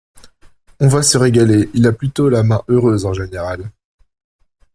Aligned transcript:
On 0.79 0.87
va 0.87 1.03
se 1.03 1.19
régaler, 1.19 1.69
il 1.75 1.85
a 1.85 1.91
plutôt 1.91 2.27
la 2.27 2.41
main 2.41 2.63
heureuse, 2.69 3.05
en 3.05 3.13
général. 3.13 3.69